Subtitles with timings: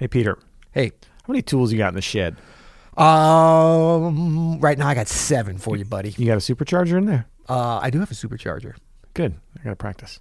[0.00, 0.38] Hey, Peter,
[0.72, 2.36] Hey, how many tools you got in the shed?
[2.96, 6.14] um, right now I got seven for you, buddy.
[6.16, 7.26] You got a supercharger in there?
[7.50, 8.76] Uh, I do have a supercharger.
[9.12, 9.34] Good.
[9.58, 10.20] I got to practice.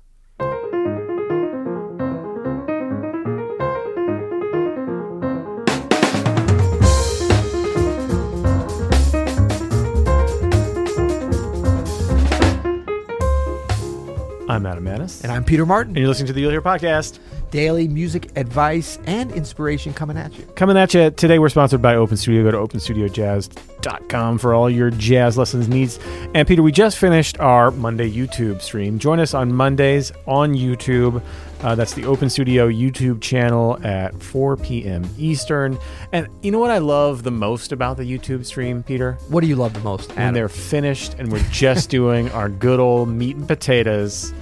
[14.49, 15.21] I'm Adam Maness.
[15.21, 15.91] And I'm Peter Martin.
[15.91, 17.19] And you're listening to the You'll Hear podcast.
[17.51, 20.43] Daily music advice and inspiration coming at you.
[20.55, 22.43] Coming at you today, we're sponsored by Open Studio.
[22.43, 25.99] Go to openstudiojazz.com for all your jazz lessons needs.
[26.33, 28.97] And Peter, we just finished our Monday YouTube stream.
[28.97, 31.21] Join us on Mondays on YouTube.
[31.61, 35.07] Uh, that's the Open Studio YouTube channel at 4 p.m.
[35.17, 35.77] Eastern.
[36.13, 39.17] And you know what I love the most about the YouTube stream, Peter?
[39.27, 40.09] What do you love the most?
[40.09, 40.33] When Adam?
[40.35, 44.33] they're finished and we're just doing our good old meat and potatoes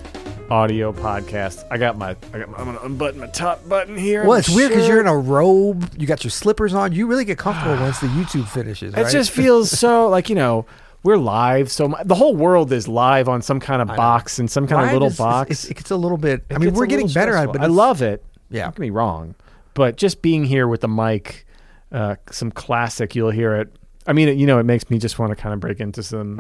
[0.49, 1.65] audio podcast.
[1.71, 4.25] I got my, I got my, I'm gonna unbutton my top button here.
[4.25, 5.89] Well, it's weird because you're in a robe.
[5.97, 6.93] You got your slippers on.
[6.93, 8.93] You really get comfortable once the YouTube finishes.
[8.93, 10.65] It just feels so like you know
[11.03, 11.71] we're live.
[11.71, 14.85] So mu- the whole world is live on some kind of box and some kind
[14.87, 15.51] of little is- box.
[15.51, 16.43] It's, it's a little bit.
[16.51, 17.53] I mean, we're getting little better at it, stressful.
[17.53, 18.23] but I it's- love it.
[18.49, 18.63] Yeah.
[18.63, 19.35] Don't get me wrong,
[19.73, 21.45] but just being here with the mic,
[21.91, 23.73] uh, some classic, you'll hear it.
[24.05, 26.01] I mean, it, you know, it makes me just want to kind of break into
[26.01, 26.39] some.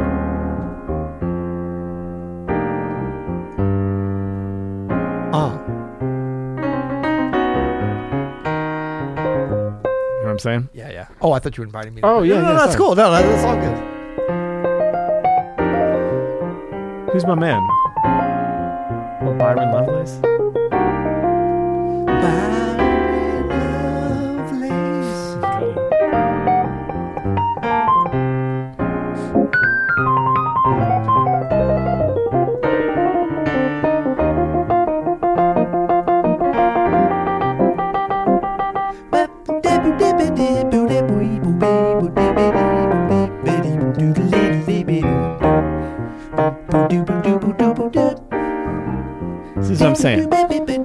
[5.33, 5.57] Uh,
[10.17, 10.69] You know what I'm saying?
[10.73, 11.07] yeah, yeah.
[11.21, 12.01] Oh, I thought you were inviting me.
[12.01, 12.77] to- Oh, yeah, no, no, yeah, that's sorry.
[12.77, 12.95] cool.
[12.95, 13.96] No, no, that's all good.
[17.17, 17.67] Who's my man?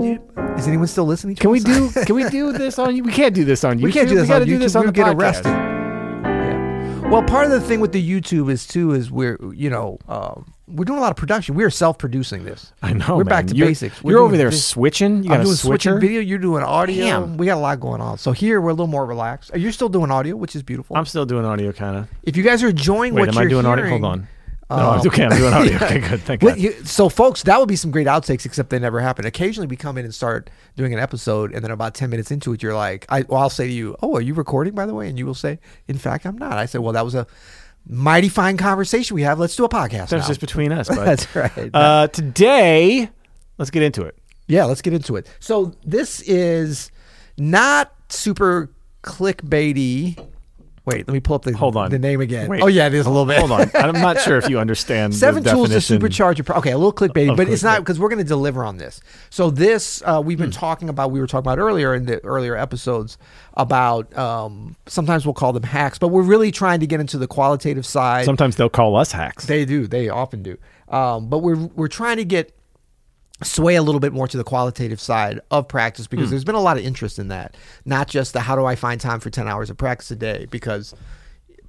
[0.01, 1.35] Is anyone still listening?
[1.37, 1.65] to Can we us?
[1.65, 1.91] do?
[2.07, 2.97] Can we do this on?
[2.97, 3.03] You?
[3.03, 3.83] We can't do this on YouTube.
[3.83, 4.59] We can't do this We on do YouTube.
[4.61, 5.17] this on We'll the get podcast.
[5.21, 5.47] arrested.
[5.51, 7.09] Yeah.
[7.09, 10.55] Well, part of the thing with the YouTube is too is we're you know um,
[10.67, 11.55] we're doing a lot of production.
[11.55, 12.73] We are self-producing this.
[12.83, 13.17] I know.
[13.17, 13.29] We're man.
[13.31, 14.03] back to You're- basics.
[14.03, 15.23] We're You're over there this- switching.
[15.25, 15.91] You got I'm a doing switcher.
[15.91, 16.21] switching video.
[16.23, 17.05] You're doing audio.
[17.05, 17.37] Damn.
[17.37, 18.17] We got a lot going on.
[18.17, 19.51] So here we're a little more relaxed.
[19.53, 20.97] Are You're still doing audio, which is beautiful.
[20.97, 22.09] I'm still doing audio, kind of.
[22.23, 23.85] if you guys are enjoying Wait, what am you're I doing audio?
[23.85, 24.29] hearing, Hold on.
[24.77, 25.75] No, I'm- okay, I'm doing audio.
[25.83, 26.21] Okay, good.
[26.23, 26.61] Thank Well, God.
[26.63, 29.25] you- so, folks, that would be some great outtakes, except they never happen.
[29.27, 32.53] Occasionally, we come in and start doing an episode, and then about ten minutes into
[32.53, 34.95] it, you're like, I, well, I'll say to you, "Oh, are you recording, by the
[34.95, 37.27] way?" And you will say, "In fact, I'm not." I said, "Well, that was a
[37.87, 39.39] mighty fine conversation we have.
[39.39, 40.89] Let's do a podcast." That's now." just between us.
[40.95, 41.05] Bud.
[41.07, 41.71] That's right.
[41.75, 43.09] Uh, today,
[43.59, 44.17] let's get into it.
[44.49, 45.29] yeah, let's get into it.
[45.41, 46.91] So this is
[47.39, 48.71] not super
[49.03, 50.19] clickbaity.
[50.85, 51.91] Wait, let me pull up the Hold on.
[51.91, 52.49] the name again.
[52.49, 52.61] Wait.
[52.61, 53.39] Oh yeah, it is a little bit.
[53.39, 53.71] Hold on.
[53.75, 56.45] I'm not sure if you understand Seven the tools to supercharge your.
[56.45, 59.01] Pro- okay, a little clickbait, but it's not because we're going to deliver on this.
[59.31, 60.59] So this uh, we've been Hmm.
[60.59, 61.13] talking about.
[61.13, 63.17] We were talking about earlier in the earlier episodes
[63.55, 64.17] about.
[64.19, 67.87] Um, sometimes we'll call them hacks, but we're really trying to get into the qualitative
[67.87, 68.25] side.
[68.25, 69.47] Sometimes they'll call us hacks.
[69.47, 69.87] They do.
[69.87, 70.59] They often do.
[70.89, 72.53] Um, but we're we're trying to get
[73.45, 76.61] sway a little bit more to the qualitative side of practice because there's been a
[76.61, 77.57] lot of interest in that.
[77.85, 80.47] Not just the how do I find time for 10 hours of practice a day
[80.51, 80.95] because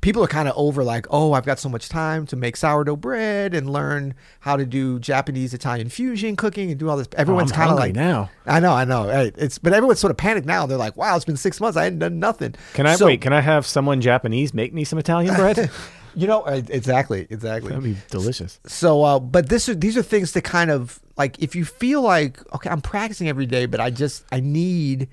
[0.01, 2.97] people are kind of over like, "Oh, I've got so much time to make sourdough
[2.97, 7.51] bread and learn how to do Japanese Italian fusion cooking and do all this." Everyone's
[7.53, 8.29] I'm kind of like now.
[8.45, 9.07] I know, I know.
[9.38, 10.66] It's but everyone's sort of panicked now.
[10.66, 11.78] They're like, "Wow, it's been 6 months.
[11.78, 13.22] I hadn't done nothing." Can I So- wait?
[13.22, 15.69] Can I have someone Japanese make me some Italian bread?
[16.16, 17.69] You know, exactly, exactly.
[17.69, 18.59] That'd be delicious.
[18.67, 22.01] So, uh, but this are, these are things to kind of like if you feel
[22.01, 25.09] like okay, I'm practicing every day, but I just I need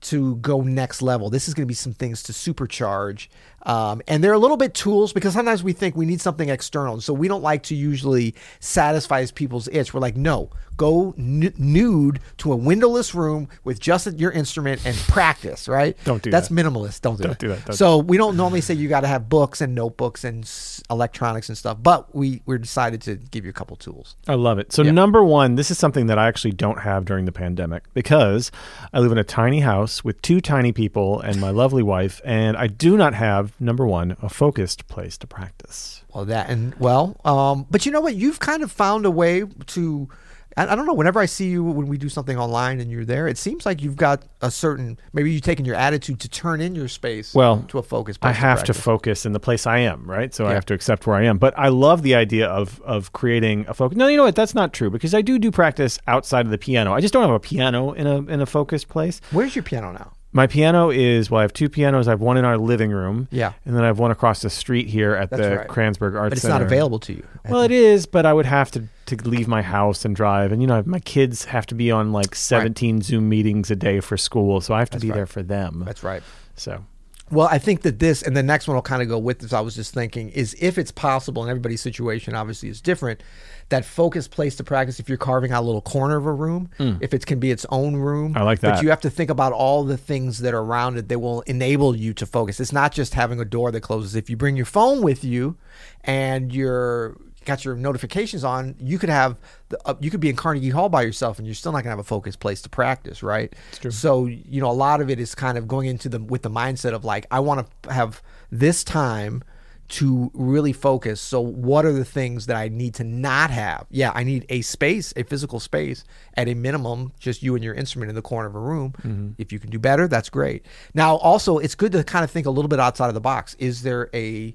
[0.00, 1.30] to go next level.
[1.30, 3.28] This is going to be some things to supercharge,
[3.64, 7.00] um, and they're a little bit tools because sometimes we think we need something external,
[7.00, 9.92] so we don't like to usually satisfy people's itch.
[9.92, 14.96] We're like, no, go n- nude to a windowless room with just your instrument and
[14.96, 15.68] practice.
[15.68, 15.96] Right?
[16.04, 16.36] Don't do that.
[16.36, 16.54] That's that.
[16.54, 17.00] minimalist.
[17.00, 17.38] Don't do Don't that.
[17.38, 17.64] do that.
[17.66, 20.82] Don't so we don't normally say you got to have books and notebooks and s-
[20.90, 24.16] electronics and stuff, but we we decided to give you a couple tools.
[24.28, 24.72] I love it.
[24.72, 24.92] So Yeah.
[24.92, 28.50] number one, this is something that I actually don't have during the pandemic because
[28.92, 32.56] I live in a tiny house with two tiny people and my lovely wife, and
[32.56, 36.02] I do not have number one a focused place to practice.
[36.14, 38.14] Well, that and well, um, but you know what?
[38.14, 40.08] You've kind of found a way to.
[40.56, 40.94] I, I don't know.
[40.94, 43.82] Whenever I see you when we do something online and you're there, it seems like
[43.82, 44.98] you've got a certain.
[45.12, 47.34] Maybe you've taken your attitude to turn in your space.
[47.34, 48.18] Well, to a focus.
[48.18, 48.30] Place.
[48.30, 48.84] I have to practice.
[48.84, 50.34] focus in the place I am, right?
[50.34, 51.38] So I have to accept where I am.
[51.38, 53.96] But I love the idea of of creating a focus.
[53.96, 54.34] No, you know what?
[54.34, 56.92] That's not true because I do do practice outside of the piano.
[56.92, 59.20] I just don't have a piano in a in a focused place.
[59.30, 60.12] Where's your piano now?
[60.30, 61.38] My piano is well.
[61.38, 62.06] I have two pianos.
[62.06, 63.28] I have one in our living room.
[63.30, 63.54] Yeah.
[63.64, 65.68] and then I have one across the street here at That's the right.
[65.68, 66.54] Kranzberg Art But it's Center.
[66.58, 67.26] not available to you.
[67.48, 70.60] Well, it is, but I would have to to leave my house and drive, and
[70.60, 74.18] you know, my kids have to be on like seventeen Zoom meetings a day for
[74.18, 75.16] school, so I have to That's be right.
[75.16, 75.82] there for them.
[75.86, 76.22] That's right.
[76.56, 76.84] So
[77.30, 79.52] Well, I think that this and the next one will kind of go with this.
[79.52, 83.22] I was just thinking is if it's possible, and everybody's situation obviously is different,
[83.68, 84.98] that focused place to practice.
[84.98, 86.96] If you're carving out a little corner of a room, hmm.
[87.00, 88.34] if it can be its own room.
[88.36, 88.76] I like that.
[88.76, 91.42] But you have to think about all the things that are around it that will
[91.42, 92.60] enable you to focus.
[92.60, 94.14] It's not just having a door that closes.
[94.14, 95.56] If you bring your phone with you,
[96.04, 99.36] and you're got your notifications on, you could have
[99.68, 101.90] the, uh, you could be in Carnegie Hall by yourself, and you're still not gonna
[101.90, 103.54] have a focused place to practice, right?
[103.72, 103.90] true.
[103.90, 106.50] So you know, a lot of it is kind of going into the with the
[106.50, 109.42] mindset of like, I want to have this time
[109.88, 111.18] to really focus.
[111.18, 113.86] So what are the things that I need to not have?
[113.90, 117.72] Yeah, I need a space, a physical space at a minimum, just you and your
[117.72, 119.34] instrument in the corner of a room.
[119.38, 120.66] If you can do better, that's great.
[120.92, 123.54] Now, also, it's good to kind of think a little bit outside of the box.
[123.58, 124.54] Is there a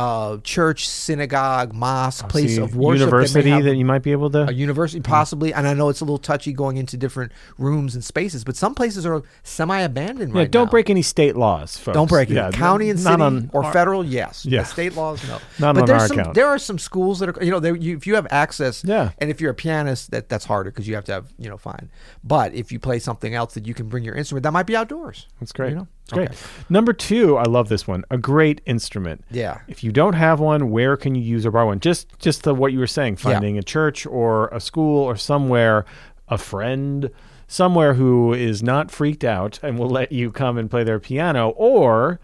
[0.00, 4.30] uh, church, synagogue, mosque, place of worship, that university have- that you might be able
[4.30, 4.48] to.
[4.48, 8.02] a university possibly and i know it's a little touchy going into different rooms and
[8.04, 10.70] spaces but some places are semi-abandoned yeah, right don't now.
[10.70, 11.94] break any state laws, folks.
[11.94, 14.60] don't break it Yeah, county and city on or federal yes Yeah.
[14.62, 16.34] The state laws no Not but on there's our some account.
[16.34, 19.10] there are some schools that are you know you, if you have access Yeah.
[19.18, 21.58] and if you're a pianist that that's harder because you have to have you know
[21.58, 21.90] fine
[22.24, 24.76] but if you play something else that you can bring your instrument that might be
[24.76, 25.70] outdoors That's great.
[25.70, 25.88] you know?
[26.10, 26.28] It's great.
[26.30, 26.64] Okay.
[26.68, 28.04] Number two, I love this one.
[28.10, 29.24] A great instrument.
[29.30, 29.60] Yeah.
[29.68, 31.80] If you don't have one, where can you use or borrow one?
[31.80, 35.84] Just just the, what you were saying, finding a church or a school or somewhere,
[36.28, 37.10] a friend,
[37.46, 41.50] somewhere who is not freaked out and will let you come and play their piano.
[41.50, 42.20] Or,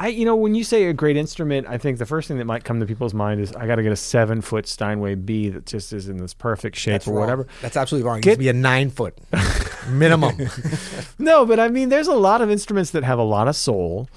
[0.00, 2.44] I you know when you say a great instrument, I think the first thing that
[2.44, 5.48] might come to people's mind is I got to get a seven foot Steinway B
[5.48, 7.20] that just is in this perfect shape that's or wrong.
[7.22, 7.46] whatever.
[7.62, 9.18] that's absolutely wrong it to be a nine foot
[9.90, 10.36] minimum
[11.18, 14.08] No, but I mean, there's a lot of instruments that have a lot of soul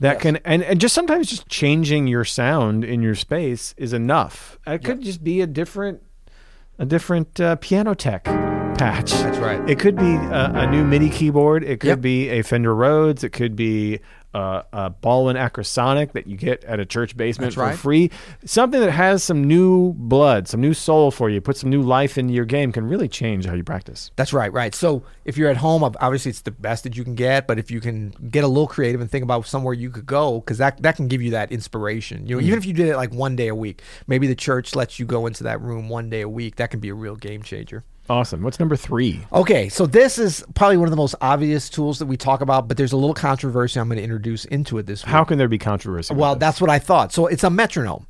[0.00, 0.22] that Yes.
[0.22, 4.58] can, and, and just sometimes just changing your sound in your space is enough.
[4.66, 6.02] It could just be a different,
[6.78, 9.10] a different uh, piano tech patch.
[9.12, 9.66] That's right.
[9.70, 11.64] It could be a, a new MIDI keyboard.
[11.64, 12.00] It could Yep.
[12.02, 13.24] be a Fender Rhodes.
[13.24, 14.00] It could be
[14.36, 17.78] uh, a Baldwin Acrosonic that you get at a church basement That's for right.
[17.78, 18.10] free.
[18.44, 22.18] Something that has some new blood, some new soul for you, put some new life
[22.18, 24.10] into your game can really change how you practice.
[24.16, 24.74] That's right, right.
[24.74, 27.46] So if you're at home, obviously it's the best that you can get.
[27.46, 30.40] But if you can get a little creative and think about somewhere you could go,
[30.40, 32.26] because that that can give you that inspiration.
[32.26, 34.74] You know, even if you did it like one day a week, maybe the church
[34.74, 36.56] lets you go into that room one day a week.
[36.56, 37.84] That can be a real game changer.
[38.08, 38.42] Awesome.
[38.42, 39.26] What's number three?
[39.32, 42.68] Okay, so this is probably one of the most obvious tools that we talk about,
[42.68, 45.10] but there's a little controversy I'm going to introduce into it this week.
[45.10, 46.14] How can there be controversy?
[46.14, 47.12] Well, that's what I thought.
[47.12, 48.06] So it's a metronome.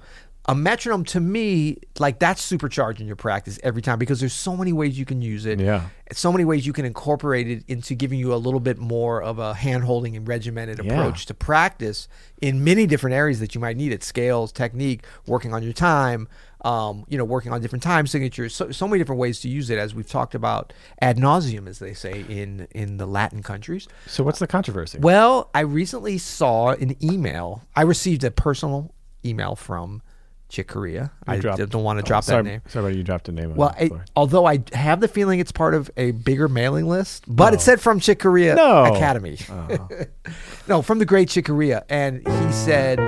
[0.48, 4.72] A metronome to me, like that's supercharging your practice every time because there's so many
[4.72, 5.58] ways you can use it.
[5.58, 5.86] Yeah.
[6.12, 9.40] So many ways you can incorporate it into giving you a little bit more of
[9.40, 10.92] a hand holding and regimented Yeah.
[10.92, 12.06] approach to practice
[12.40, 16.28] in many different areas that you might need it scales, technique, working on your time,
[16.64, 18.54] um, you know, working on different time signatures.
[18.54, 20.72] So, so many different ways to use it, as we've talked about
[21.02, 23.88] ad nauseum, as they say in, in the Latin countries.
[24.06, 24.22] so.
[24.22, 24.98] What's the controversy?
[25.00, 27.62] Well, I recently saw an email.
[27.74, 28.92] I received a personal
[29.24, 30.02] email from
[30.48, 31.10] Chick Corea.
[31.26, 32.62] I dropped- don't want to oh, drop sorry, that name.
[32.68, 33.56] Sorry, you dropped a name.
[33.56, 37.52] Well, I, although I have the feeling it's part of a bigger mailing list, but
[37.52, 37.60] it oh.
[37.60, 38.84] said from Chick Corea No.
[38.84, 39.38] Academy.
[39.48, 40.04] Uh-huh.
[40.68, 43.00] no, from the great Chick Corea, and he said,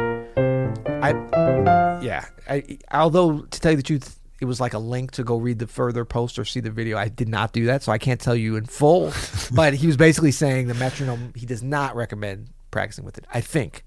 [0.87, 1.11] "I,
[2.03, 5.37] yeah." I, although to tell you the truth, it was like a link to go
[5.37, 6.97] read the further post or see the video.
[6.97, 9.13] I did not do that, so I can't tell you in full.
[9.53, 11.33] but he was basically saying the metronome.
[11.37, 13.27] He does not recommend practicing with it.
[13.33, 13.85] I think.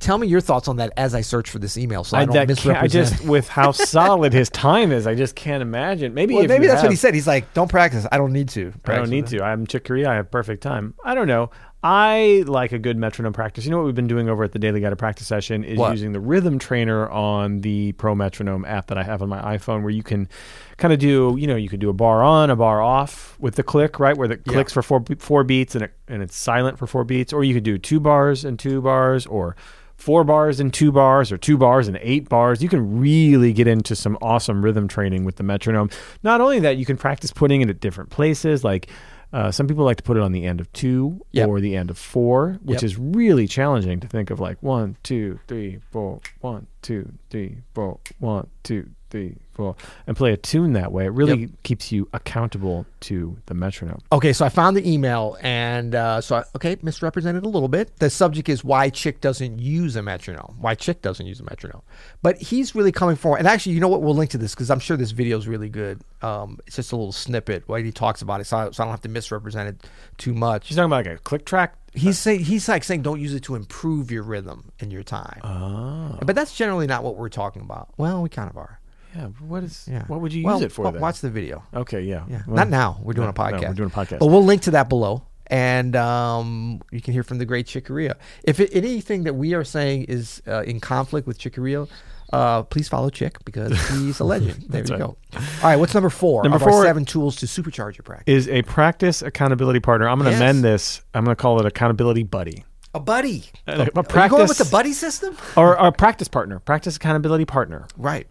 [0.00, 2.48] Tell me your thoughts on that as I search for this email, so I, don't
[2.48, 2.78] misrepresent.
[2.82, 6.14] I just with how solid his time is, I just can't imagine.
[6.14, 7.12] Maybe well, maybe that's what he said.
[7.14, 8.06] He's like, "Don't practice.
[8.10, 8.72] I don't need to.
[8.86, 9.42] I don't need to.
[9.42, 10.08] I'm Chick Corea.
[10.10, 10.94] I have perfect time.
[11.04, 11.50] I don't know.
[11.82, 13.64] I like a good metronome practice.
[13.64, 15.92] You know what we've been doing over at the Daily Guided Practice Session is What?
[15.92, 19.80] using the rhythm trainer on the Pro Metronome app that I have on my iPhone,
[19.82, 20.28] where you can
[20.76, 23.54] kind of do, you know, you could do a bar on, a bar off with
[23.54, 24.52] the click, right, where the Yeah.
[24.52, 27.54] clicks for four four beats and it, and it's silent for four beats, or you
[27.54, 29.56] could do two bars and two bars, or
[30.00, 32.62] four bars and two bars, or two bars and eight bars.
[32.62, 35.90] You can really get into some awesome rhythm training with the metronome.
[36.22, 38.88] Not only that, you can practice putting it at different places, like.
[39.32, 41.48] Uh, some people like to put it on the end of two Yep.
[41.48, 42.82] or the end of four, which Yep.
[42.82, 47.98] is really challenging to think of like one, two, three, four, one, two, three, four,
[48.18, 49.74] one, two, three, four,
[50.06, 51.06] and play a tune that way.
[51.06, 54.00] It really keeps you accountable to the metronome.
[54.12, 57.96] Okay, so I found the email, and uh, so I, okay, misrepresented a little bit.
[57.98, 60.56] The subject is why Chick doesn't use a metronome.
[60.60, 61.82] Why Chick doesn't use a metronome,
[62.22, 63.38] but he's really coming forward.
[63.38, 64.02] And actually, you know what?
[64.02, 66.00] We'll link to this because I'm sure this video is really good.
[66.22, 68.86] Um, it's just a little snippet where he talks about it, so I, so I
[68.86, 70.68] don't have to misrepresent it too much.
[70.68, 71.74] He's talking about like a click track.
[71.92, 75.40] He's saying he's like saying don't use it to improve your rhythm and your time.
[75.42, 77.88] Oh, But that's generally not what we're talking about.
[77.96, 78.80] Well, we kind of are.
[79.14, 79.26] yeah.
[79.40, 79.88] What is?
[79.90, 80.04] Yeah.
[80.06, 80.90] What would you Well, use it for?
[80.92, 81.00] then?
[81.00, 81.64] Watch the video.
[81.74, 82.24] Okay, yeah.
[82.28, 82.42] Yeah.
[82.46, 83.00] Well, Not now.
[83.02, 83.68] We're doing no, a no, podcast.
[83.68, 84.18] we're doing a podcast.
[84.20, 85.24] But we'll link to that below.
[85.48, 88.16] And um, you can hear from the great Chick Corea.
[88.44, 91.86] If it, anything that we are saying is uh, in conflict with Chick Corea,
[92.32, 94.64] uh, please follow Chick because he's a legend.
[94.68, 94.98] There you right.
[94.98, 95.16] go.
[95.34, 96.42] All right, what's number four?
[96.44, 98.24] Number four- seven tools to supercharge your practice.
[98.32, 100.08] is a practice accountability partner.
[100.08, 100.40] I'm going to Yes.
[100.40, 101.02] amend this.
[101.14, 103.44] I'm going to call it accountability buddy A buddy.
[103.66, 103.84] A- a Are
[104.24, 105.36] you going with the buddy system?
[105.56, 107.86] or a practice partner, practice accountability partner.
[107.96, 108.26] Right.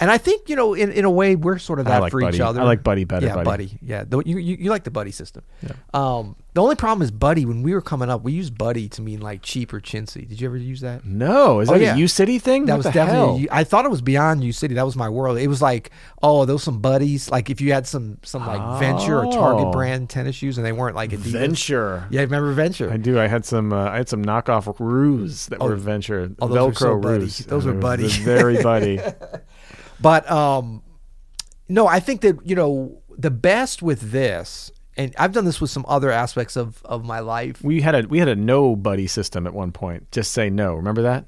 [0.00, 2.20] And I think you know, in, in a way, we're sort of that like for
[2.22, 2.36] buddy.
[2.38, 2.60] each other.
[2.60, 3.44] I like buddy better, Yeah, buddy.
[3.44, 3.78] buddy.
[3.82, 5.42] Yeah, the, you, you you like the buddy system.
[5.92, 7.44] Um, the only problem is buddy.
[7.44, 10.26] When we were coming up, we used buddy to mean like cheap or chintzy.
[10.26, 11.04] Did you ever use that?
[11.04, 11.94] No, is Oh, that yeah.
[11.94, 12.64] a U City thing?
[12.64, 13.40] That What was the definitely.
[13.42, 13.48] hell?
[13.52, 14.74] I thought it was beyond U City.
[14.74, 15.36] That was my world.
[15.38, 15.90] It was like,
[16.22, 17.30] oh, those some buddies.
[17.30, 19.70] Like if you had some some like Venture or Target Oh.
[19.70, 21.30] brand tennis shoes, and they weren't like Adidas.
[21.32, 22.06] Venture.
[22.10, 22.90] Yeah, remember Venture?
[22.90, 23.20] I do.
[23.20, 23.72] I had some.
[23.72, 26.30] Uh, I had some knockoff ruse that were Venture.
[26.40, 27.18] oh, those were Velcro so buddy.
[27.24, 27.38] ruse.
[27.40, 28.08] Those were it was buddy.
[28.08, 28.98] Very buddy.
[30.00, 30.82] But um,
[31.68, 35.70] no, I think that you know the best with this, and I've done this with
[35.70, 37.62] some other aspects of of my life.
[37.62, 40.10] we had a we had a no buddy system at one point.
[40.10, 40.74] Just say no.
[40.74, 41.26] Remember that?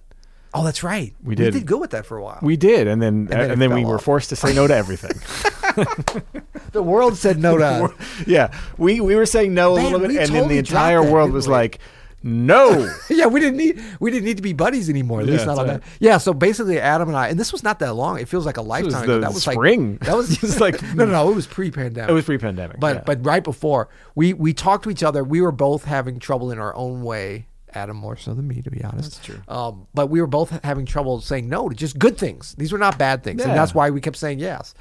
[0.54, 1.14] Oh, that's right.
[1.22, 1.54] We did.
[1.54, 2.38] We did go with that for a while.
[2.42, 4.74] We did, and then and then then, we fell were forced to say no to
[4.74, 5.12] everything.
[6.72, 7.92] the world said no to us.
[8.26, 11.48] yeah, we we were saying no a little bit, and then the entire world was
[11.48, 11.78] like,
[12.22, 12.92] no.
[13.10, 15.20] yeah, we didn't need we didn't need to be buddies anymore.
[15.20, 15.92] At Yeah, least not on that's that.
[16.00, 18.18] Yeah, so basically, Adam and I, and this was not that long.
[18.18, 19.20] It feels like a lifetime ago.
[19.20, 19.92] That was spring.
[19.92, 21.30] like that was just like no, no, no.
[21.30, 22.10] It was pre-pandemic.
[22.10, 23.02] It was pre-pandemic, but yeah.
[23.04, 25.24] but right before we we talked to each other.
[25.24, 27.46] We were both having trouble in our own way.
[27.74, 29.12] Adam more so than me, to be honest.
[29.12, 29.40] That's true.
[29.48, 32.54] Um, but we were both having trouble saying no to just good things.
[32.56, 33.48] These were not bad things, Yeah.
[33.48, 34.74] and that's why we kept saying yes.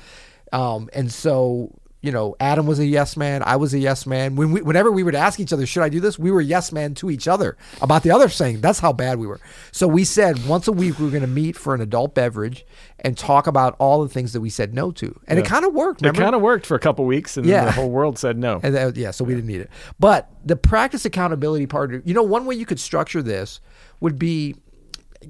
[0.52, 3.44] Um, and so you know, Adam was a yes man.
[3.46, 4.36] I was a yes man.
[4.36, 6.18] When we, whenever we would ask each other, should I do this?
[6.18, 8.62] We were yes man to each other about the other saying.
[8.62, 9.40] That's how bad we were.
[9.72, 12.66] So we said once a week we were going to meet for an adult beverage
[13.02, 15.74] and talk about all the things that we said no to, and it kind of
[15.74, 16.04] worked.
[16.04, 17.66] It kind of worked for a couple weeks, and then Yeah.
[17.66, 18.60] the whole world said no.
[18.64, 19.70] And that, yeah, so we didn't need it.
[20.00, 23.60] But the practice accountability part, you know, one way you could structure this
[24.00, 24.56] would be,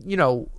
[0.05, 0.49] you know,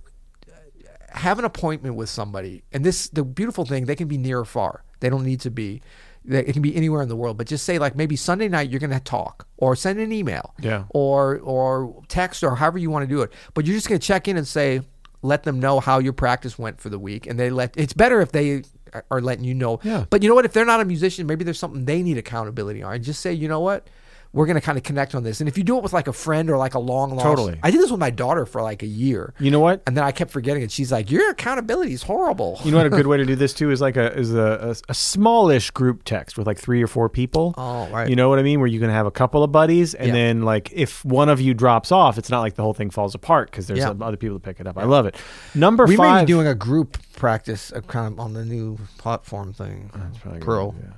[1.13, 2.63] have an appointment with somebody.
[2.71, 4.83] And this, the beautiful thing, they can be near or far.
[4.99, 5.81] They don't need to be.
[6.25, 8.69] they- It can be anywhere in the world, but just say like maybe Sunday night
[8.69, 10.85] you're going to talk, or send an email, Yeah.
[10.89, 13.33] or or text, or however you want to do it.
[13.53, 14.81] But you're just going to check in and say,
[15.21, 17.75] let them know how your practice went for the week, and they let.
[17.77, 18.63] It's better if they
[19.09, 19.79] are letting you know.
[19.83, 20.05] Yeah.
[20.09, 20.45] But you know what?
[20.45, 22.93] If they're not a musician, maybe there's something they need accountability on.
[22.93, 23.87] And just say, you know what?
[24.33, 25.41] We're going to kind of connect on this.
[25.41, 27.59] And if you do it with like a friend or like a long lost, Totally.
[27.61, 29.33] I did this with my daughter for like a year.
[29.39, 29.83] You know what?
[29.85, 30.71] And then I kept forgetting it.
[30.71, 33.53] She's like, "Your accountability is horrible." You know what a good way to do this
[33.53, 36.87] too is like a is a, a, a smallish group text with like three or
[36.87, 37.53] four people.
[37.57, 38.09] Oh, right.
[38.09, 38.59] You know what I mean?
[38.59, 40.13] Where you can have a couple of buddies, and Yeah.
[40.13, 43.13] then like if one of you drops off, it's not like the whole thing falls
[43.13, 43.93] apart because there's Yeah.
[44.01, 44.79] other people to pick it up.
[44.79, 45.15] I love it.
[45.53, 49.91] Number we may be doing a group practice kind of on the new platform thing.
[49.95, 50.75] That's probably good, Pro.
[50.81, 50.89] yeah.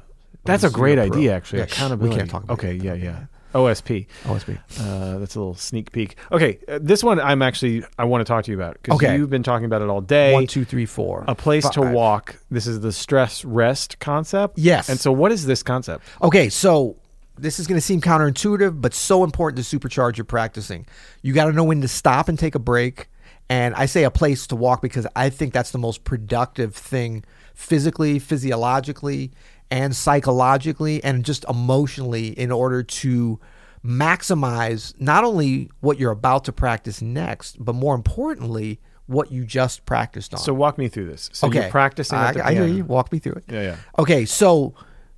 [0.46, 1.06] That's a great Pro.
[1.06, 1.60] idea, actually.
[1.60, 2.14] Yeah, Accountability.
[2.16, 3.26] We can't talk about Okay, yeah, yeah.
[3.54, 4.08] OSP.
[4.26, 4.58] OSP.
[4.82, 6.18] Uh, that's a little sneak peek.
[6.32, 9.16] Okay, uh, this one I'm actually I want to talk to you about because Okay.
[9.16, 10.34] you've been talking about it all day.
[10.34, 11.24] One, two, three, four.
[11.28, 12.36] a place to walk.
[12.52, 14.58] This is the stress rest concept.
[14.58, 14.90] Yes.
[14.90, 16.04] And so, what is this concept?
[16.22, 16.98] Okay, so
[17.38, 20.86] this is going to seem counterintuitive, but so important to supercharge your practicing.
[21.22, 23.08] You got to know when to stop and take a break.
[23.48, 27.24] And I say a place to walk because I think that's the most productive thing
[27.54, 29.32] physically, physiologically,
[29.72, 33.40] and psychologically, and just emotionally in order to
[33.84, 39.86] maximize not only what you're about to practice next, but more importantly, what you just
[39.86, 40.40] practiced on.
[40.40, 41.30] So, walk me through this.
[41.34, 42.18] So, okay, you're practicing.
[42.18, 42.84] I, at the I hear you.
[42.86, 43.44] Walk me through it.
[43.50, 43.76] Yeah, yeah.
[44.00, 44.74] Okay, so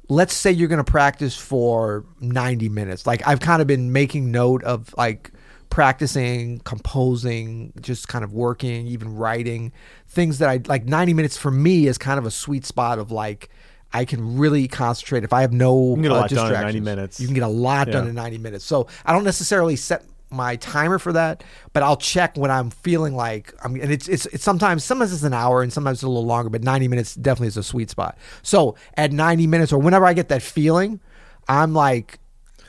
[0.09, 3.05] let's say you're going to practice for 90 minutes.
[3.05, 5.31] Like I've kind of been making note of like
[5.69, 9.71] practicing, composing, just kind of working, even writing
[10.07, 13.11] things that I like 90 minutes for me is kind of a sweet spot of
[13.11, 13.49] like
[13.93, 16.85] I can really concentrate if I have no a uh, in 90 distractions.
[16.85, 17.19] minutes.
[17.19, 18.65] You can get a lot done in 90 minutes.
[18.65, 21.41] So I don't necessarily set my timer for that,
[21.71, 23.75] but I'll check when I'm feeling like I'm.
[23.79, 26.49] And it's it's it's sometimes sometimes it's an hour and sometimes it's a little longer,
[26.49, 28.17] but 90 minutes definitely is a sweet spot.
[28.41, 30.99] So at 90 minutes or whenever I get that feeling,
[31.47, 32.19] I'm like.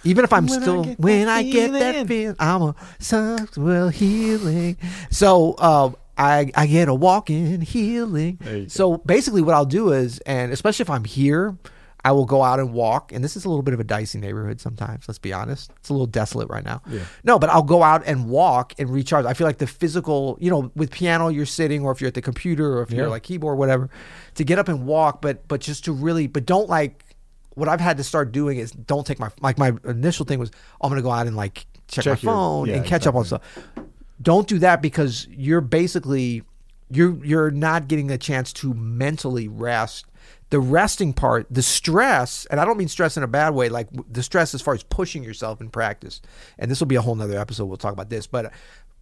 [0.04, 2.06] Even if I'm When still get when I get that feeling.
[2.06, 2.74] feeling, I'm a
[3.56, 4.76] well healing.
[5.10, 8.38] So uh, I I get a walk in healing.
[8.68, 11.56] So basically, what I'll do is, and especially if I'm here,
[12.04, 13.12] I will go out and walk.
[13.12, 15.06] And this is a little bit of a dicey neighborhood sometimes.
[15.08, 16.82] Let's be honest; it's a little desolate right now.
[16.88, 17.04] Yeah.
[17.24, 19.26] No, but I'll go out and walk and recharge.
[19.26, 22.14] I feel like the physical, you know, with piano you're sitting, or if you're at
[22.14, 23.88] the computer, or if you're like keyboard, whatever,
[24.34, 25.22] to get up and walk.
[25.22, 27.04] But but just to really, but don't like.
[27.54, 30.52] What I've had to start doing is don't take my like my initial thing was
[30.80, 33.04] oh, I'm gonna go out and like check, Check my your- phone yeah, and catch
[33.04, 33.42] up on stuff.
[34.20, 36.42] Don't do that because you're basically
[36.90, 40.06] you're you're not getting a chance to mentally rest.
[40.50, 43.88] The resting part, the stress, and I don't mean stress in a bad way, like
[44.10, 46.22] the stress as far as pushing yourself in practice.
[46.58, 47.66] And this will be a whole nother episode.
[47.66, 48.50] We'll talk about this, but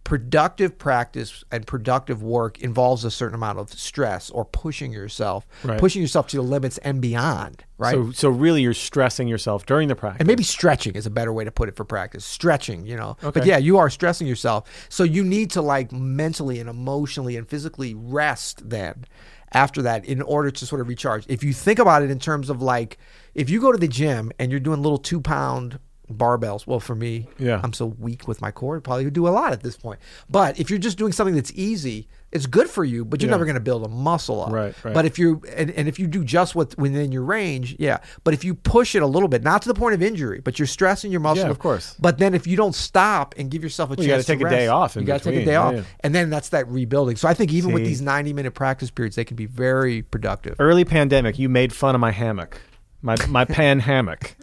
[0.03, 5.79] productive practice and productive work involves a certain amount of stress or pushing yourself, Right.
[5.79, 7.63] pushing yourself to the limits and beyond.
[7.77, 7.93] Right.
[7.93, 10.19] So so really, you're stressing yourself during the practice.
[10.21, 12.25] And maybe stretching is a better way to put it for practice.
[12.25, 13.17] Stretching, you know.
[13.23, 13.39] okay.
[13.39, 14.87] But yeah, you are stressing yourself.
[14.89, 19.05] So you need to like mentally and emotionally and physically rest then
[19.53, 21.25] after that in order to sort of recharge.
[21.27, 22.97] If you think about it in terms of like
[23.35, 25.79] if you go to the gym and you're doing little two pound
[26.11, 27.59] barbells, well for me, Yeah.
[27.63, 29.99] I'm so weak with my core, probably would do a lot at this point.
[30.29, 33.35] But if you're just doing something that's easy, it's good for you, but you're Yeah.
[33.35, 34.51] never going to build a muscle up.
[34.51, 34.93] Right, right.
[34.93, 37.99] But if you and, and if you do just what within your range, yeah.
[38.23, 40.59] But if you push it a little bit, not to the point of injury, but
[40.59, 41.45] you're stressing your muscle.
[41.45, 41.95] Yeah, of course.
[41.99, 44.43] But then if you don't stop and give yourself a Well, you chance, gotta to
[44.45, 45.83] take a day off you got to take a day off, yeah.
[46.01, 47.15] and then that's that rebuilding.
[47.15, 50.55] So I think even with these 90 minute practice periods, they can be very productive.
[50.59, 52.61] early pandemic, you made fun of my hammock,
[53.01, 54.35] my my pan hammock,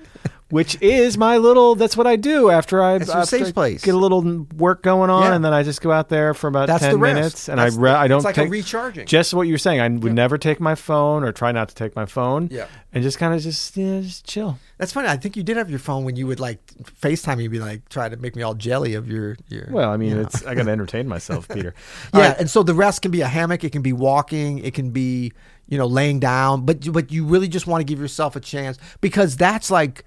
[0.54, 1.74] which is my little.
[1.74, 3.82] That's what I do after I, after safe I place.
[3.82, 5.34] get a little work going on, Yeah.
[5.34, 7.80] and then I just go out there for about That's ten minutes, and That's I
[7.80, 9.06] re- the- I don't it's like a take recharging.
[9.06, 11.96] Just what you're saying, I would never take my phone or try not to take
[11.96, 12.66] my phone, Yeah.
[12.92, 14.58] and just kind of just yeah, just chill.
[14.78, 15.08] That's funny.
[15.08, 16.64] I think you did have your phone when you would like
[17.02, 17.42] FaceTime.
[17.42, 19.66] You'd be like, try to make me all jelly of your your.
[19.70, 20.22] Well, I mean, you know.
[20.22, 21.74] it's I got to entertain myself, Peter.
[22.14, 22.38] Yeah, right.
[22.38, 23.64] and so the rest can be a hammock.
[23.64, 24.58] It can be walking.
[24.60, 25.32] It can be
[25.68, 26.64] you know laying down.
[26.64, 30.04] But but you really just want to give yourself a chance because that's like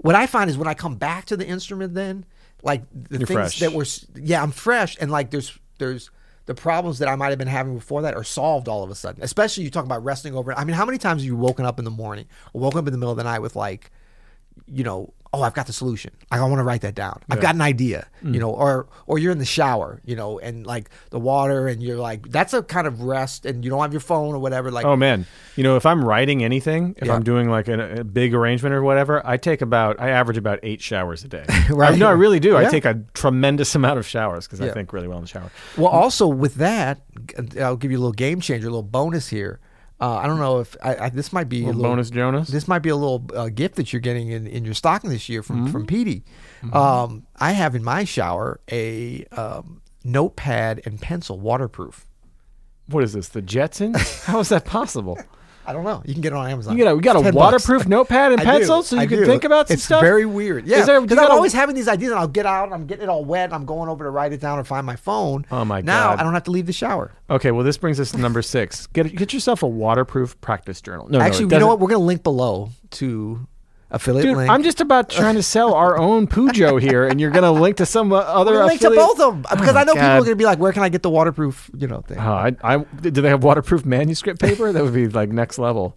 [0.00, 1.94] what I find is when I come back to the instrument.
[1.94, 2.24] Then
[2.62, 3.58] like the You're things fresh.
[3.60, 6.10] that were yeah I'm fresh and like there's there's
[6.46, 8.94] the problems that I might have been having before that are solved all of a
[8.94, 9.22] sudden.
[9.22, 10.52] Especially you talk about resting over.
[10.58, 12.86] I mean, how many times have you woken up in the morning or woken up
[12.86, 13.90] in the middle of the night with like
[14.66, 16.10] you know, oh, I've got the solution.
[16.32, 17.20] I want to write that down.
[17.30, 18.34] I've got an idea, Mm.
[18.34, 21.80] you know, or or you're in the shower, you know, and like the water, and
[21.82, 24.70] you're like, that's a kind of rest, and you don't have your phone or whatever.
[24.70, 25.26] Like, Oh man,
[25.56, 27.14] you know if I'm writing anything, if Yeah.
[27.14, 30.58] I'm doing like a, a big arrangement or whatever, I take about I average about
[30.64, 31.44] eight showers a day.
[31.70, 31.94] Right.
[31.94, 32.56] I, no, I really do.
[32.56, 35.50] I take a tremendous amount of showers because I think really well in the shower.
[35.76, 37.00] well, also with that,
[37.60, 39.60] I'll give you a little game changer, a little bonus here.
[40.00, 42.48] Uh, I don't know if I, I, this might be a Little little bonus Jonas.
[42.48, 45.28] This might be a little uh, gift that you're getting in, in your stocking this
[45.28, 45.72] year from Mm-hmm.
[45.72, 46.24] from Petey.
[46.72, 52.06] Um, I have in my shower a um, notepad and pencil, waterproof.
[52.86, 53.28] what is this?
[53.28, 54.24] The Jetsons?
[54.24, 55.18] How is that possible?
[55.70, 56.02] I don't know.
[56.04, 56.76] You can get it on Amazon.
[56.76, 57.40] You a, we got It's a 10 bucks.
[57.64, 58.86] waterproof notepad and I pencil, do.
[58.86, 59.26] so you I can do.
[59.26, 60.02] think about some it's stuff.
[60.02, 60.66] very weird.
[60.66, 63.04] Yeah, there- because I'm always having these ideas, and I'll get out, and I'm getting
[63.04, 65.46] it all wet, and I'm going over to write it down or find my phone.
[65.50, 66.16] Oh, my Now God.
[66.16, 67.12] Now I don't have to leave the shower.
[67.30, 68.86] Okay, well this brings us to number six.
[68.88, 71.08] Get get yourself a waterproof practice journal.
[71.08, 71.78] No, no, Actually, it you know what?
[71.80, 73.46] We're going to link below to
[73.90, 74.50] affiliate Dude, link.
[74.50, 77.76] I'm just about trying to sell our own Pujo here, and you're going to link
[77.78, 80.08] to some uh, other link to affiliate- both of them because my I know people
[80.08, 80.16] God.
[80.16, 82.18] are going to be like, "Where can I get the waterproof?" You know thing.
[82.18, 84.72] Oh, I, I, do they have waterproof manuscript paper?
[84.72, 85.96] That would be like next level.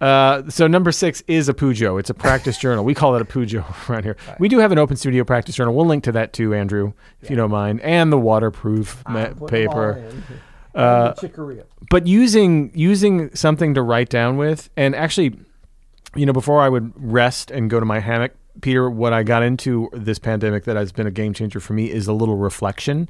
[0.00, 2.00] Uh, so number six is a Pujo.
[2.00, 2.84] It's a practice journal.
[2.84, 4.16] We call it a Pujo around here.
[4.40, 5.74] We do have an open studio practice journal.
[5.74, 10.04] We'll link to that too, Andrew, if you don't mind, and the waterproof ma- paper.
[10.74, 11.14] Uh,
[11.90, 15.38] but using using something to write down with, and actually,
[16.14, 19.42] you know, before I would rest and go to my hammock, Peter, what I got
[19.42, 23.08] into this pandemic that has been a game changer for me is a little reflection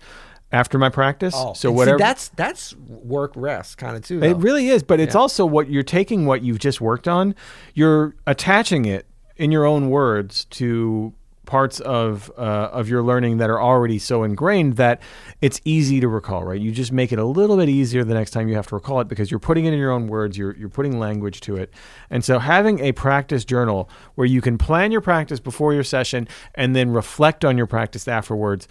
[0.53, 1.35] after my practice.
[1.37, 4.23] Oh, so and see, whatever that's that's work rest kind of too.
[4.23, 5.21] It really is, but it's Yeah.
[5.21, 7.35] also what you're taking what you've just worked on,
[7.75, 11.13] you're attaching it in your own words to
[11.53, 15.03] parts of uh, of your learning that are already so ingrained that
[15.43, 16.45] it's easy to recall.
[16.45, 16.59] Right?
[16.59, 19.01] You just make it a little bit easier the next time you have to recall
[19.01, 20.39] it because you're putting it in your own words.
[20.39, 21.71] You're you're putting language to it,
[22.09, 26.27] and so having a practice journal where you can plan your practice before your session
[26.55, 28.67] and then reflect on your practice afterwards.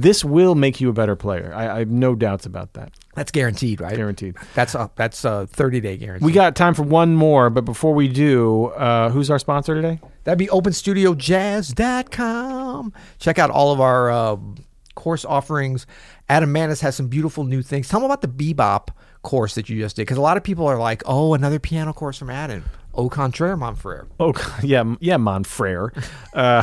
[0.00, 1.52] This will make you a better player.
[1.54, 2.92] I, I have no doubts about that.
[3.14, 3.96] that's guaranteed, right?
[3.96, 4.36] Guaranteed.
[4.54, 6.24] That's a that's a 30 day guarantee.
[6.26, 10.00] We got time for one more, but before we do, uh, who's our sponsor today?
[10.24, 12.92] That'd be openstudiojazz.com.
[13.18, 14.56] Check out all of our um,
[14.94, 15.86] course offerings.
[16.28, 17.88] Adam Maness has some beautiful new things.
[17.88, 18.88] Tell them about the bebop
[19.22, 21.92] course that you just did, because a lot of people are like, "Oh, another piano
[21.92, 24.06] course from Adam." Au contraire, mon frere.
[24.20, 25.90] Oh, yeah, yeah, Monfrere.
[26.34, 26.62] Uh,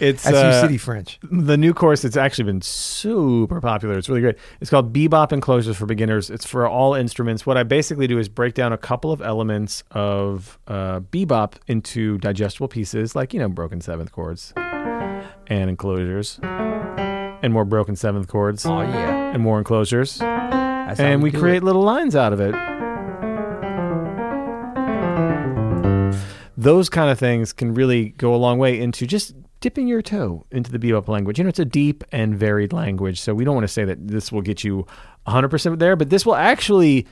[0.00, 1.18] It's That's uh, city French.
[1.22, 2.04] the new course.
[2.04, 3.98] It's actually been super popular.
[3.98, 4.36] It's really great.
[4.60, 6.30] It's called Bebop Enclosures for Beginners.
[6.30, 7.44] It's for all instruments.
[7.44, 12.18] What I basically do is break down a couple of elements of uh, bebop into
[12.18, 14.52] digestible pieces, like you know, broken seventh chords
[15.48, 19.32] and enclosures, and more broken seventh chords Oh yeah.
[19.32, 21.64] and more enclosures, That's and we do create it.
[21.64, 22.54] little lines out of it.
[26.56, 30.44] Those kind of things can really go a long way into just dipping your toe
[30.50, 31.38] into the bebop language.
[31.38, 34.06] You know, it's a deep and varied language, so we don't want to say that
[34.08, 34.86] this will get you
[35.26, 37.06] 100% there, but this will actually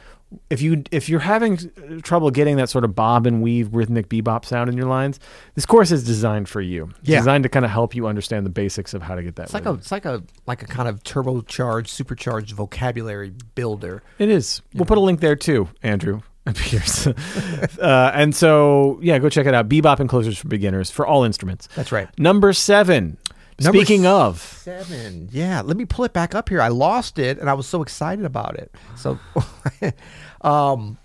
[0.51, 1.57] if you if you're having
[2.03, 5.21] trouble getting that sort of bob and weave rhythmic bebop sound in your lines,
[5.55, 6.89] this course is designed for you.
[7.01, 7.19] It's Yeah.
[7.19, 9.45] designed to kind of help you understand the basics of how to get that.
[9.45, 14.03] It's like a it's like a like a kind of turbocharged, supercharged vocabulary builder.
[14.19, 14.63] It is.
[14.75, 16.23] We'll put a link there too, Andrew
[16.55, 17.07] Pierce.
[17.79, 19.69] uh, and so, yeah, go check it out.
[19.69, 21.69] Bebop Enclosures for Beginners for all instruments.
[21.75, 22.09] That's right.
[22.19, 23.19] Number seven.
[23.59, 25.29] Number Speaking s- of, Seven.
[25.33, 26.61] Yeah, let me pull it back up here.
[26.61, 28.71] I lost it, and I was so excited about it.
[28.97, 29.19] So,
[30.43, 30.99] um,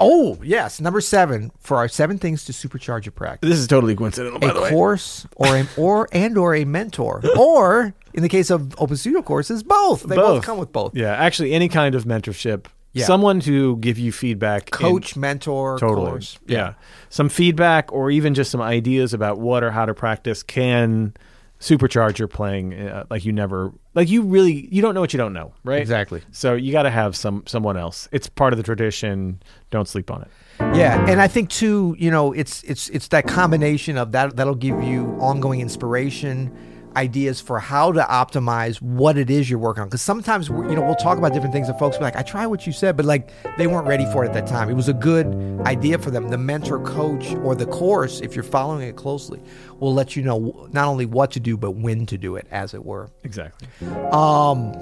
[0.00, 3.50] oh yes, number seven for our seven things to supercharge your practice.
[3.50, 4.70] this is totally coincidental, by the a way.
[4.70, 9.20] course or a, or and or a mentor, or in the case of Open Studio
[9.20, 10.02] courses, both.
[10.04, 10.96] They both, come with both.
[10.96, 12.66] Yeah, actually, any kind of mentorship.
[12.94, 13.06] Yeah.
[13.06, 14.64] Someone to give you feedback.
[14.64, 16.10] in- Coach, mentor, totally.
[16.10, 16.38] course.
[16.46, 16.74] Yeah.
[17.08, 21.14] Some feedback or even just some ideas about what or how to practice can
[21.58, 25.16] supercharge your playing uh, like you never like you really you don't know what you
[25.16, 26.20] don't know right Exactly.
[26.32, 30.10] so you got to have some someone else it's part of the tradition don't sleep
[30.10, 30.28] on it
[30.76, 34.56] Yeah, and I think too, you know, it's it's it's that combination of that that'll
[34.56, 36.50] give you ongoing inspiration,
[36.96, 39.88] ideas for how to optimize what it is you're working on.
[39.88, 42.22] Because sometimes you know we'll talk about different things, and folks will be like, "I
[42.22, 44.68] try what you said," but like they weren't ready for it at that time.
[44.68, 45.26] It was a good
[45.66, 46.28] idea for them.
[46.28, 49.40] The mentor, coach, or the course, if you're following it closely,
[49.80, 52.74] will let you know not only what to do but when to do it, as
[52.74, 53.10] it were.
[53.24, 53.68] exactly
[54.12, 54.72] Um,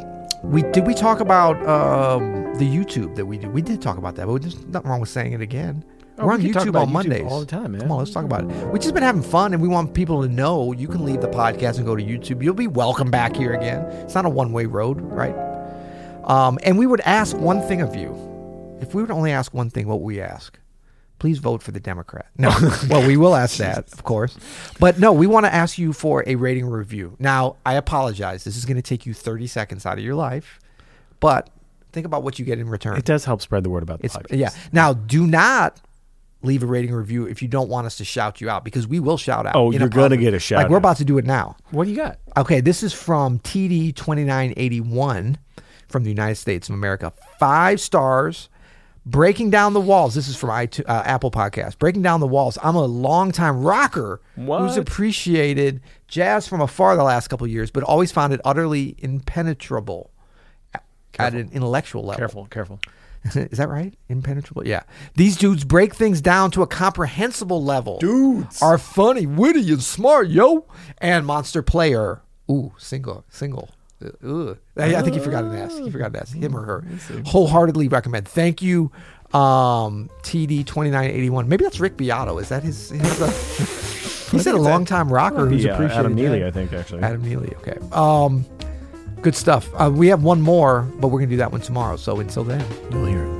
[0.42, 3.52] we did we talk about um, the YouTube that we did?
[3.52, 5.84] We did talk about that, but there's nothing wrong with saying it again.
[6.20, 7.80] Oh, We're we on YouTube on YouTube Mondays all the time, man.
[7.80, 8.66] Come on, let's talk about it.
[8.68, 11.28] We've just been having fun, and we want people to know you can leave the
[11.28, 12.42] podcast and go to YouTube.
[12.42, 13.82] You'll be welcome back here again.
[14.04, 15.34] It's not a one way road, right?
[16.24, 18.10] Um, and we would ask one thing of you.
[18.82, 20.58] If we would only ask one thing, what would we ask?
[21.18, 22.26] Please vote for the Democrat.
[22.36, 22.50] No,
[22.88, 24.36] well, we will ask that, of course.
[24.78, 27.16] But no, we want to ask you for a rating review.
[27.18, 28.44] Now, I apologize.
[28.44, 30.60] This is going to take you 30 seconds out of your life,
[31.18, 31.48] but
[31.92, 32.96] think about what you get in return.
[32.96, 34.50] it does help spread the word about the It's podcast yeah.
[34.72, 35.80] Now, do not
[36.42, 38.98] leave a rating review if you don't want us to shout you out because we
[39.00, 39.54] will shout out.
[39.56, 41.56] Oh, you're gonna get a shout Like we're about to do it now.
[41.70, 45.38] what do you got Okay, this is from TD twenty nine eighty one
[45.88, 47.12] from the United States of America.
[47.38, 48.48] Five stars.
[49.06, 50.14] Breaking down the walls.
[50.14, 51.78] This is from iTunes, uh, Apple Podcast.
[51.78, 52.58] Breaking down the walls.
[52.62, 57.82] I'm a longtime rocker who's appreciated jazz from afar the last couple of years, but
[57.82, 60.10] always found it utterly impenetrable
[60.74, 60.84] at-
[61.18, 62.18] at an intellectual level.
[62.18, 62.78] careful careful
[63.34, 63.94] Is that right?
[64.08, 64.66] Impenetrable.
[64.66, 64.82] Yeah.
[65.14, 67.98] These dudes break things down to a comprehensible level.
[67.98, 68.62] Dudes.
[68.62, 70.66] are funny, witty, and smart, yo.
[70.98, 72.22] And monster player.
[72.50, 73.70] Ooh, single, single.
[74.02, 75.78] Uh, I, I think you forgot an S.
[75.78, 76.32] You forgot an S.
[76.32, 76.84] Him or her.
[77.26, 78.26] Wholeheartedly recommend.
[78.26, 78.90] Thank you,
[79.34, 81.48] um, TD twenty nine eighty one.
[81.48, 82.38] Maybe that's Rick Beato.
[82.38, 82.88] Is that his?
[82.88, 83.26] his uh,
[84.30, 86.00] he said a long time rocker who's yeah, appreciated.
[86.00, 86.44] Adam Neely.
[86.44, 87.54] I think actually Adam Neely.
[87.56, 87.76] Okay.
[87.92, 88.46] Um,
[89.22, 89.68] good stuff.
[89.74, 91.96] Uh, we have one more, but we're gonna do that one tomorrow.
[91.96, 92.64] So until then.
[92.90, 93.39] you'll hear it